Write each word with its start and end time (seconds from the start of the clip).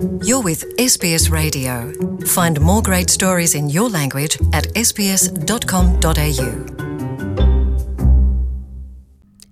You're 0.00 0.40
with 0.42 0.64
SBS 0.78 1.30
Radio. 1.30 1.92
Find 2.24 2.58
more 2.60 2.80
great 2.80 3.10
stories 3.10 3.54
in 3.54 3.68
your 3.68 3.90
language 3.90 4.38
at 4.52 4.66
sbs.com.au. 4.74 6.50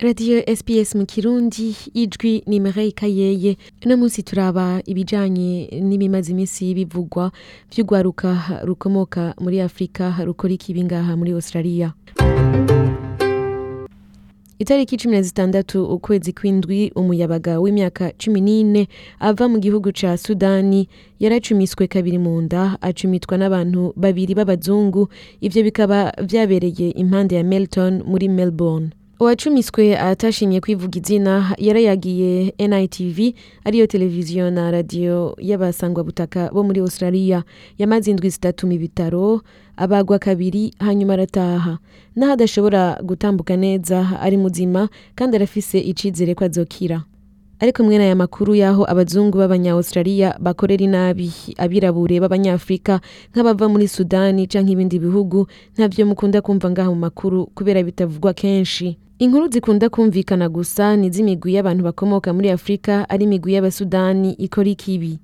radiyo 0.01 0.43
sps 0.57 0.95
mu 0.95 1.07
kirundi 1.07 1.77
ijwi 1.95 2.43
ni 2.47 2.61
Mireille 2.61 2.93
kayeye 2.93 3.57
uno 3.87 3.97
munsi 3.97 4.23
turaba 4.23 4.83
ibijanye 4.87 5.69
n'ibimaze 5.83 6.33
iminsi 6.33 6.75
bivugwa 6.75 7.33
vy'urwaruka 7.77 8.61
rukomoka 8.65 9.35
muri 9.41 9.61
afurika 9.61 10.15
rukora 10.25 10.53
ikibi 10.55 10.85
ngaha 10.85 11.17
muri 11.17 11.33
australia 11.33 11.93
itariki 14.59 14.97
cumi 14.97 15.17
na 15.17 15.23
zitandatu 15.23 15.85
ukwezi 15.87 16.33
kw'indwi 16.33 16.91
umuyabaga 16.97 17.61
w'imyaka 17.63 18.13
cumi 18.19 18.41
n'ine 18.41 18.89
ava 19.21 19.49
mu 19.49 19.59
gihugu 19.59 19.93
ca 19.93 20.17
sudani 20.19 20.89
yaracumiswe 21.23 21.87
kabiri 21.87 22.19
mu 22.19 22.41
nda 22.43 22.79
acumitwa 22.83 23.39
n'abantu 23.39 23.93
babiri 23.97 24.35
b'abazungu. 24.35 25.09
Ivyo 25.41 25.63
bikaba 25.63 26.13
vyabereye 26.23 26.91
impande 26.91 27.37
ya 27.37 27.45
melton 27.45 28.03
muri 28.07 28.29
melbourne. 28.29 28.91
Uwacumiswe 29.21 29.99
atashimye 29.99 30.61
kwivuga 30.61 30.99
izina 30.99 31.55
yarayagiye 31.59 32.55
nitv 32.69 33.19
ariyo 33.65 33.87
televiziyo 33.87 34.51
na 34.51 34.71
radiyo 34.71 35.35
y'abasangwabutaka 35.39 36.51
bo 36.55 36.63
muri 36.63 36.81
australia. 36.81 37.43
Yamaze 37.79 38.11
indwi 38.11 38.31
zitatu 38.31 38.67
mu 38.67 38.79
bitaro 38.79 39.41
abagwa 39.77 40.19
kabiri 40.19 40.75
hanyuma 40.79 41.13
arataha. 41.13 41.79
Naho 42.17 42.33
adashobora 42.33 43.01
gutambuka 43.03 43.57
neza 43.57 44.21
ari 44.21 44.37
muzima 44.37 44.89
kandi 45.15 45.37
arafise 45.37 45.79
icizere 45.81 46.35
ko 46.35 46.45
azokira. 46.45 47.03
Ariko 47.61 47.83
mwene 47.83 48.05
aya 48.05 48.15
makuru 48.17 48.55
y'aho 48.55 48.87
abazungu 48.87 49.39
b'abanya-australia 49.39 50.39
bakorera 50.41 50.85
inabi 50.85 51.33
abirabure 51.59 52.21
b'abanyafurika 52.23 53.01
nk'abava 53.35 53.67
muri 53.69 53.89
sudani 53.91 54.47
canke 54.47 54.73
ibindi 54.79 54.99
bihugu 55.03 55.47
ntavyo 55.75 56.07
mukunda 56.07 56.39
kumva 56.41 56.71
ngaha 56.71 56.91
mu 56.95 56.97
makuru 57.11 57.47
kubera 57.51 57.83
bitavugwa 57.83 58.31
kenshi. 58.33 58.95
Inkuru 59.19 59.49
zikunda 59.49 59.89
kumvikana 59.89 60.49
gusa 60.49 60.97
ni 60.97 61.07
iz'imigwi 61.07 61.55
y'abantu 61.55 61.85
bakomoka 61.85 62.33
muri 62.33 62.51
afurika 62.51 63.09
ari 63.11 63.25
imigwi 63.25 63.53
y'abasudani 63.55 64.33
ikora 64.33 64.69
ikibi. 64.69 65.19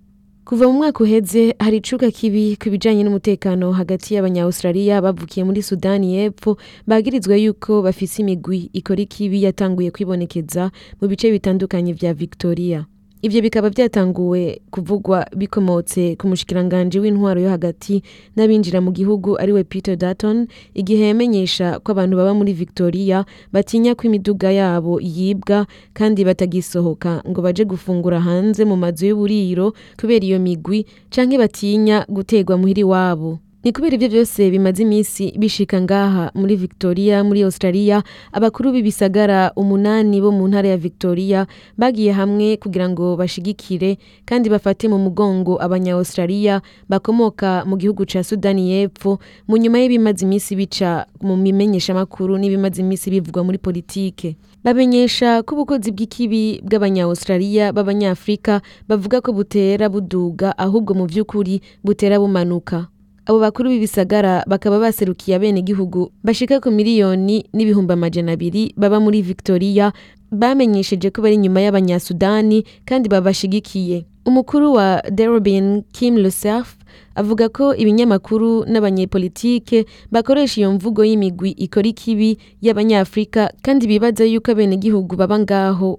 Kuva 0.44 0.66
mu 0.68 0.72
mwaka 0.72 1.04
uheze 1.04 1.54
hari 1.58 1.76
icuka 1.76 2.10
kibi 2.10 2.56
ku 2.60 2.70
bijanye 2.70 3.02
n'umutekano 3.04 3.72
hagati 3.72 4.14
y'abanya-australia 4.14 5.00
bavukiye 5.02 5.44
muri 5.44 5.62
sudani 5.62 6.14
y'epfo 6.16 6.56
bagirizwa 6.86 7.36
yuko 7.36 7.82
bafise 7.82 8.22
imigwi 8.22 8.68
ikora 8.72 9.00
ikibi 9.00 9.42
yatanguye 9.42 9.90
kwibonekeza 9.90 10.70
mu 11.00 11.08
bice 11.08 11.30
bitandukanye 11.32 11.92
vya 11.92 12.12
victoria. 12.14 12.84
Ivyo 13.24 13.40
bikaba 13.42 13.68
vyatanguwe 13.70 14.60
kuvugwa 14.70 15.26
bikomotse 15.36 16.02
ku 16.20 16.24
mushikiranganji 16.28 16.98
w'intwaro 17.00 17.40
yo 17.40 17.50
hagati 17.56 18.02
n'abinjira 18.36 18.80
mu 18.84 18.90
gihugu 18.92 19.30
ari 19.40 19.52
we 19.56 19.62
peter 19.64 19.96
dutton 19.96 20.38
igihe 20.80 21.08
yamenyesha 21.08 21.80
ko 21.80 21.88
abantu 21.96 22.14
baba 22.20 22.32
muri 22.36 22.52
victoria 22.52 23.24
batinya 23.52 23.94
ko 23.96 24.02
imiduga 24.12 24.48
yabo 24.52 25.00
yibwa 25.00 25.64
kandi 25.96 26.20
batagisohoka 26.28 27.24
ngo 27.28 27.40
baje 27.40 27.64
gufungura 27.64 28.20
hanze 28.20 28.62
mu 28.68 28.76
mazu 28.76 29.06
y'uburiro 29.08 29.72
kubera 30.00 30.24
iyo 30.28 30.38
migwi 30.38 30.84
canke 31.08 31.38
batinya 31.40 32.04
gutegwa 32.08 32.54
muhiri 32.60 32.84
wabo. 32.84 33.38
Ni 33.64 33.72
kubera 33.72 33.94
ivyo 33.96 34.08
vyose 34.08 34.50
bimaze 34.50 34.82
imisi 34.82 35.32
bishika 35.38 35.80
ngaha 35.80 36.30
muri 36.34 36.56
victoria 36.56 37.24
muri 37.24 37.42
australia 37.42 38.02
abakuru 38.32 38.72
b'ibisagara 38.72 39.52
umunani 39.56 40.20
bo 40.20 40.32
mu 40.32 40.48
ntara 40.48 40.68
ya 40.68 40.76
victoria 40.76 41.46
bagiye 41.78 42.12
hamwe 42.12 42.56
kugira 42.56 42.88
ngo 42.88 43.16
bashigikire 43.16 43.96
kandi 44.28 44.48
bafate 44.52 44.84
mu 44.88 44.98
mugongo 44.98 45.56
abanya-australia 45.62 46.60
bakomoka 46.88 47.64
mu 47.64 47.76
gihugu 47.80 48.04
ca 48.04 48.20
sudani 48.24 48.68
y'epfo 48.70 49.18
mu 49.48 49.56
nyuma 49.56 49.78
y'ibimaze 49.80 50.24
imisi 50.28 50.56
bica 50.56 51.06
mu 51.24 51.36
mimenyeshamakuru 51.36 52.36
n'ibimaze 52.38 52.80
imisi 52.84 53.10
bivugwa 53.10 53.44
muri 53.44 53.58
politike. 53.58 54.36
Bamenyesha 54.64 55.42
ko 55.44 55.56
ubukozi 55.56 55.92
bw'ikibi 55.92 56.60
bw'abanya-australia 56.64 57.72
b'abanyafurika 57.72 58.60
bavuga 58.88 59.20
ko 59.24 59.32
butera 59.32 59.88
buduga 59.88 60.52
ahubwo 60.58 60.92
mu 60.96 61.04
vy'ukuri 61.08 61.60
butera 61.84 62.16
bumanuka. 62.20 62.88
Abo 63.26 63.38
bakuru 63.40 63.70
b'ibisagara 63.70 64.44
bakaba 64.46 64.78
baserukiye 64.78 65.36
abenegihugu 65.36 66.12
bashika 66.24 66.60
ku 66.60 66.70
miliyoni 66.70 67.44
n'ibihumbi 67.52 67.92
amajana 67.92 68.32
abiri 68.36 68.74
baba 68.76 69.00
muri 69.00 69.22
victoria 69.22 69.92
bamenyesheje 70.30 71.10
ko 71.10 71.22
bari 71.22 71.34
inyuma 71.40 71.60
y'abanyasudani 71.64 72.64
kandi 72.84 73.08
babashigikiye 73.08 74.04
umukuru 74.26 74.72
wa 74.72 75.02
derobin 75.10 75.82
kim 75.92 76.16
lusef 76.16 76.76
avuga 77.14 77.48
ko 77.48 77.74
ibinyamakuru 77.74 78.64
n'abanyepolitike 78.66 79.84
bakoresha 80.10 80.60
iyo 80.60 80.72
mvugo 80.72 81.04
y'imigwi 81.04 81.50
ikora 81.50 81.86
ikibi 81.88 82.38
y'abanyafurika 82.62 83.52
kandi 83.62 83.86
bibaza 83.86 84.24
yuko 84.24 84.50
abenegihugu 84.50 85.16
baba 85.16 85.38
ngaho 85.38 85.98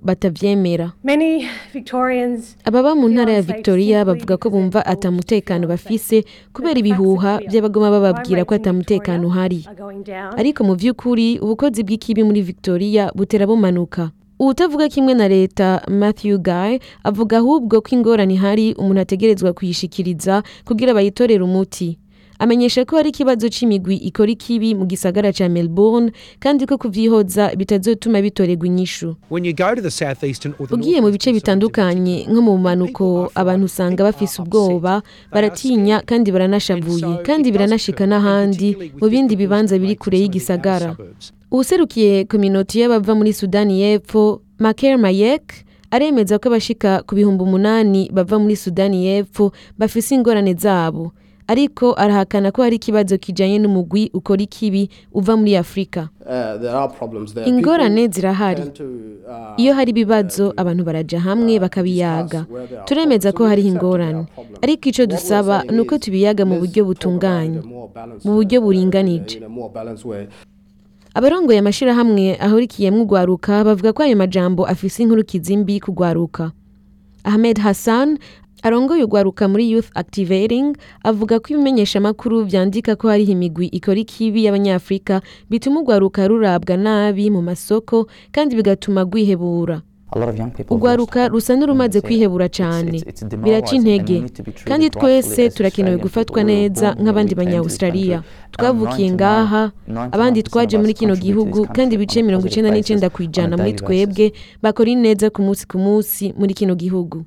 Victorians 1.74 2.56
ababa 2.66 2.96
mu 2.96 3.08
ntara 3.10 3.34
ya 3.34 3.42
victoria 3.42 4.06
bavuga 4.06 4.38
ko 4.38 4.50
bumva 4.50 4.86
atamutekano 4.86 5.68
bafise 5.68 6.26
kubera 6.54 6.80
ibihuha 6.80 7.40
by'abagoma 7.48 7.90
bababwira 7.92 8.44
ko 8.46 8.56
atamutekano 8.56 9.28
uhari. 9.28 9.64
ariko 10.38 10.64
mu 10.64 10.76
vy'ukuri 10.76 11.40
ubukozi 11.40 11.84
bw'ikibi 11.84 12.24
muri 12.24 12.42
victoria 12.42 13.12
butera 13.16 13.48
bumanuka. 13.48 14.12
Uwutavuga 14.40 14.90
kimwe 14.90 15.14
na 15.14 15.28
leta 15.28 15.82
matthew 15.88 16.38
guy 16.38 16.78
avuga 17.04 17.38
ahubwo 17.38 17.82
ko 17.82 17.90
ingorane 17.96 18.34
ihari 18.34 18.74
umuntu 18.74 19.02
ategerezwa 19.02 19.54
kuyishikiriza 19.54 20.44
kugira 20.66 20.94
bayitorere 20.94 21.44
umuti. 21.44 21.98
Amenyesha 22.40 22.84
ko 22.86 22.96
hari 23.00 23.10
ikibazo 23.16 23.48
c'imigwi 23.50 23.96
ikora 23.96 24.28
ikibi 24.32 24.76
mu 24.76 24.84
gisagara 24.86 25.32
ca 25.32 25.48
melbourne 25.50 26.12
kandi 26.40 26.66
ko 26.68 26.76
kuvyihoza 26.78 27.56
bitazotuma 27.56 28.20
bitorerwa 28.22 28.68
inyishu. 28.68 29.16
Ugiye 30.72 31.00
mu 31.02 31.12
bice 31.16 31.32
bitandukanye 31.34 32.28
nko 32.28 32.42
mu 32.44 32.58
manuko 32.60 33.32
abantu 33.36 33.66
usanga 33.72 34.04
bafise 34.04 34.42
ubwoba 34.44 35.00
baratinya 35.32 36.02
kandi 36.04 36.32
baranashavuye 36.36 37.24
kandi 37.24 37.52
biranashika 37.56 38.04
n'ahandi 38.06 38.76
mu 39.00 39.08
bindi 39.08 39.36
bibanza 39.40 39.80
biri 39.80 39.96
kure 39.96 40.20
y'igisagara. 40.20 40.92
Uwuserukiye 41.52 42.26
kominoti 42.26 42.80
y'abava 42.80 43.16
muri 43.16 43.34
sudani 43.34 43.82
y'epfo 43.82 44.42
maker 44.60 44.98
mayek 44.98 45.54
aremeza 45.92 46.40
ko 46.40 46.50
abashika 46.50 47.04
ku 47.08 47.16
bihumbi 47.16 47.44
umunani 47.44 48.10
bava 48.14 48.40
muri 48.40 48.56
sudani 48.56 49.06
y'epfo 49.06 49.52
bafise 49.78 50.16
ingorane 50.16 50.54
zabo. 50.54 51.12
Ariko 51.48 51.94
arahakana 51.94 52.52
ko 52.52 52.62
hari 52.66 52.76
ikibazo 52.82 53.18
kijanye 53.22 53.60
n'umugwi 53.62 54.10
ukora 54.14 54.42
ikibi 54.42 54.90
uva 55.14 55.38
muri 55.38 55.56
afurika 55.58 56.10
Uh, 56.26 57.48
ingorane 57.48 58.08
zirahari. 58.08 58.62
uh, 58.62 59.54
iyo 59.62 59.74
hari 59.74 59.90
ibibazo 59.92 60.54
abantu 60.58 60.84
baraja 60.84 61.20
hamwe 61.20 61.60
bakabiyaga. 61.60 62.46
turemeza 62.86 63.32
ko 63.32 63.46
hariho 63.48 63.68
ingorane. 63.70 64.26
ariko 64.62 64.90
ico 64.90 65.06
dusaba 65.06 65.64
ni 65.70 65.80
uko 65.80 65.98
tubiyaga 65.98 66.46
mu 66.46 66.58
buryo 66.60 66.82
butunganye 66.86 67.62
mu 68.26 68.34
buryo 68.34 68.58
buringanije 68.62 69.38
abarongoye 71.18 71.60
amashirahamwe 71.60 72.26
ahurikiyemwo 72.46 73.02
urwaruka 73.06 73.64
bavuga 73.68 73.94
ko 73.96 74.00
ayo 74.04 74.16
majambo 74.18 74.62
afise 74.68 75.04
inkurikizi 75.04 75.58
mbi 75.58 75.80
ku 75.80 75.90
rwaruka 75.96 76.52
ahmed 77.24 77.58
hassan 77.66 78.18
arongoye 78.64 79.04
urwaruka 79.04 79.48
muri 79.48 79.72
youth 79.72 79.90
activating 79.96 80.76
avuga 81.04 81.40
ko 81.40 81.48
ibimenyeshamakuru 81.54 82.44
vyandika 82.50 82.96
ko 83.00 83.08
hariho 83.10 83.32
imigwi 83.32 83.68
ikora 83.78 84.00
ikibi 84.04 84.44
y'abanyafurika 84.46 85.22
bituma 85.50 85.80
urwaruka 85.82 86.28
rurabwa 86.28 86.76
nabi 86.78 87.32
mu 87.32 87.42
masoko 87.42 88.08
kandi 88.36 88.56
bigatuma 88.60 89.02
rwihebura. 89.08 89.82
Urwaruka 90.70 91.28
rusa 91.28 91.56
n'urumaze 91.56 92.02
kwihebura 92.02 92.50
cane. 92.50 93.04
biraca 93.44 93.74
intege. 93.76 94.24
kandi 94.66 94.90
twese 94.90 95.50
turakenewe 95.50 95.98
gufatwa 95.98 96.44
neza 96.44 96.96
nk'abandi 97.02 97.36
banya-australia 97.36 98.24
twavukiye 98.52 99.12
ngaha 99.12 99.72
abandi 100.12 100.44
twaje 100.44 100.78
muri 100.78 100.94
kino 100.94 101.16
gihugu 101.16 101.68
kandi 101.76 101.96
ibice 101.96 102.24
mirongo 102.24 102.48
icenda 102.48 102.72
n'icenda 102.72 103.10
kw'ijana 103.10 103.58
muri 103.58 103.74
twebwe 103.74 104.32
bakora 104.64 104.90
ineza 104.90 105.30
ku 105.30 105.42
munsi 105.46 105.64
ku 105.68 105.78
munsi 105.78 106.34
muri 106.40 106.54
kino 106.54 106.76
gihugu. 106.76 107.26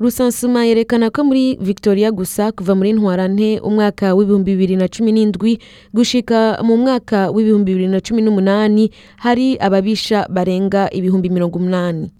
Rusansuma 0.00 0.64
yerekana 0.64 1.10
ko 1.10 1.24
muri 1.24 1.56
victoria 1.60 2.12
gusa 2.12 2.52
kuva 2.52 2.74
muri 2.74 2.92
ntwarante 2.92 3.60
umwaka 3.60 4.14
w'ibihumbi 4.14 4.52
bibiri 4.52 4.76
na 4.76 4.88
cumi 4.88 5.12
n'indwi 5.12 5.58
gushika 5.94 6.60
mu 6.62 6.76
mwaka 6.76 7.30
w'ibihumbi 7.30 7.72
bibiri 7.72 7.88
na 7.88 8.00
cumi 8.00 8.22
n'umunani 8.22 8.90
hari 9.16 9.56
ababisha 9.56 10.28
barenga 10.28 10.90
ibihumbi 10.92 11.30
mirongo 11.30 11.58
umunani. 11.58 12.12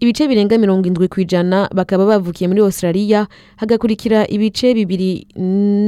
Ibice 0.00 0.28
birenga 0.28 0.58
mirongo 0.58 0.88
indwi 0.88 1.08
ku 1.08 1.20
ijana 1.20 1.68
bakaba 1.74 2.06
bavukiye 2.06 2.48
muri 2.48 2.60
australia 2.64 3.28
hagakurikira 3.56 4.26
ibice 4.28 4.74
bibiri 4.74 5.26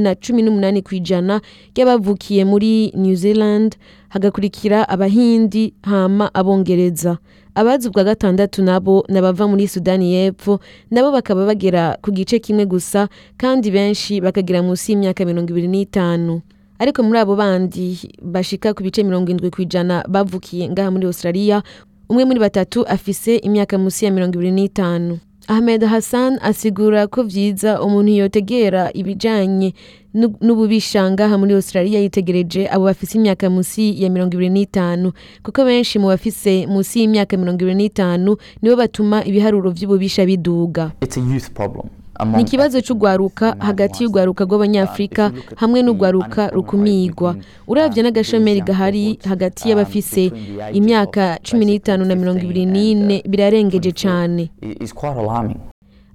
na 0.05 0.15
cumi 0.15 0.41
n'umunani 0.45 0.79
ku 0.85 0.95
ijana 0.95 1.41
y'abavukiye 1.75 2.45
muri 2.45 2.93
new 2.95 3.15
zealand 3.15 3.75
hagakurikira 4.09 4.87
abahindi 4.89 5.73
hama 5.83 6.29
abongereza. 6.33 7.17
Abazi 7.55 7.87
ubwa 7.87 8.03
gatandatu 8.03 8.63
nabo 8.63 9.05
n'abava 9.09 9.47
muri 9.47 9.67
sudani 9.67 10.13
y'epfo 10.13 10.59
nabo 10.91 11.11
bakaba 11.11 11.45
bagera 11.45 11.97
ku 12.01 12.11
gice 12.11 12.39
kimwe 12.39 12.65
gusa 12.65 13.07
kandi 13.37 13.71
benshi 13.71 14.21
bakagera 14.21 14.61
munsi 14.63 14.91
y'imyaka 14.91 15.25
mirongo 15.25 15.49
ibiri 15.53 15.67
n'itanu. 15.67 16.41
Ariko 16.79 17.03
muri 17.03 17.19
abo 17.19 17.35
bandi 17.35 17.99
bashika 18.21 18.73
ku 18.73 18.83
bice 18.83 19.03
mirongo 19.03 19.31
indwi 19.31 19.49
ku 19.53 19.61
ijana 19.61 20.03
bavukiye 20.09 20.69
ngaha 20.69 20.91
muri 20.91 21.05
australia 21.05 21.63
umwe 22.09 22.25
muri 22.25 22.39
batatu 22.39 22.81
afise 22.87 23.37
imyaka 23.37 23.77
munsi 23.77 24.05
ya 24.05 24.11
mirongo 24.11 24.35
ibiri 24.35 24.51
n'itanu. 24.51 25.19
Ahmed 25.47 25.83
hassan 25.83 26.39
asigura 26.41 27.07
ko 27.07 27.23
vyiza 27.23 27.81
umuntu 27.81 28.11
yotegera 28.11 28.91
ibijanye 28.93 29.73
n'u- 30.13 30.37
n'ububisha 30.41 31.11
ngaha 31.11 31.37
muri 31.37 31.53
australia 31.53 31.99
yitegereje 31.99 32.67
abo 32.69 32.85
bafise 32.85 33.17
imyaka 33.17 33.49
munsi 33.49 34.03
ya 34.03 34.09
mirongo 34.09 34.33
ibiri 34.35 34.49
n'itanu. 34.49 35.11
Kuko 35.43 35.65
benshi 35.65 35.99
mu 35.99 36.07
bafise 36.07 36.67
munsi 36.67 36.99
y'imyaka 37.01 37.37
mirongo 37.37 37.59
ibiri 37.63 37.75
n'itanu 37.75 38.37
nibo 38.61 38.75
batuma 38.75 39.25
ibiharuro 39.25 39.71
vy'ububisha 39.71 40.25
biduga. 40.25 40.91
Ni 42.35 42.41
ikibazo 42.41 42.81
cy'urwaruka 42.81 43.55
hagati 43.59 44.03
y'urwaruka 44.03 44.43
rw'abanyafurika 44.45 45.31
hamwe 45.55 45.81
n'urwaruka 45.81 46.47
rukumigwa. 46.53 47.35
uravye 47.67 48.03
n'agashomeri 48.03 48.61
gahari 48.61 49.19
hagati 49.29 49.69
y'abafise 49.69 50.31
imyaka 50.73 51.39
cumi 51.43 51.65
n'itanu 51.65 52.05
na 52.05 52.15
mirongo 52.15 52.39
ibiri 52.45 52.65
n'ine 52.65 53.23
birarengeje 53.29 53.91
is 54.79 54.93
quite 54.93 55.17
alarming. 55.17 55.57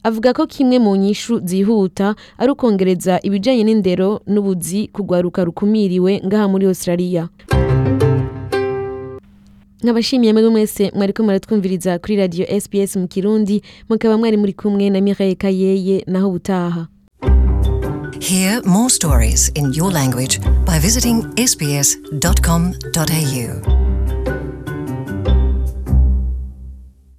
avuga 0.04 0.32
ko 0.32 0.46
kimwe 0.46 0.78
mu 0.78 0.96
nyishu 0.96 1.40
zihuta 1.44 2.14
ari 2.38 2.50
ukongereza 2.52 3.18
ibijanye 3.22 3.64
n'indero 3.64 4.20
n'ubuzi 4.26 4.88
ku 4.94 5.02
rwaruka 5.02 5.44
rukumiriwe 5.44 6.22
ngaha 6.26 6.48
muri 6.48 6.66
australia. 6.66 7.28
Nkabashimiye 9.82 10.32
mwebwe 10.32 10.50
mwese 10.50 10.92
mwariko 10.94 11.22
muratwumviriza 11.22 11.98
kuri 11.98 12.16
radio 12.16 12.60
sbs 12.60 12.96
mu 12.96 13.08
kirundi 13.08 13.62
mukaba 13.88 14.18
mwari 14.18 14.36
muri 14.36 14.52
kumwe 14.52 14.90
na 14.90 15.00
mireille 15.00 15.34
kayeye 15.34 16.04
naho 16.06 16.28
ubutaha 16.28 16.86
Hear 18.20 18.62
more 18.66 18.88
stories 18.90 19.50
in 19.54 19.72
your 19.74 19.92
language 19.92 20.40
by 20.66 20.78
visiting 20.80 21.22
sbs.com.au. 21.46 22.78